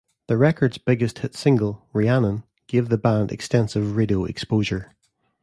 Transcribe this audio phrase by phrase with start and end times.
[0.25, 4.93] The record's biggest hit single, "Rhiannon", gave the band extensive radio exposure.